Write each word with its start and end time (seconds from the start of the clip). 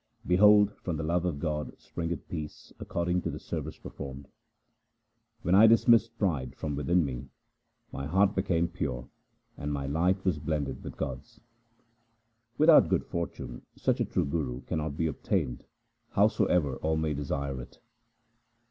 Behold, 0.25 0.75
from 0.81 0.97
the 0.97 1.03
love 1.03 1.25
of 1.25 1.37
God 1.39 1.79
springeth 1.79 2.27
peace 2.27 2.73
according 2.79 3.21
to 3.21 3.29
the 3.29 3.37
service 3.37 3.77
performed. 3.77 4.27
When 5.43 5.53
I 5.53 5.67
dismissed 5.67 6.17
pride 6.17 6.55
from 6.55 6.75
within 6.75 7.05
me, 7.05 7.27
my 7.91 8.07
heart 8.07 8.33
became 8.33 8.67
pure, 8.67 9.07
and 9.59 9.71
my 9.71 9.85
light 9.85 10.25
was 10.25 10.39
blended 10.39 10.83
with 10.83 10.97
God's. 10.97 11.39
Without 12.57 12.89
good 12.89 13.05
fortune 13.05 13.61
such 13.75 13.99
a 13.99 14.05
trueGuru 14.05 14.65
cannot 14.65 14.97
be 14.97 15.05
obtained, 15.05 15.65
howsoever 16.13 16.77
all 16.77 16.97
may 16.97 17.13
desire 17.13 17.61
it. 17.61 17.77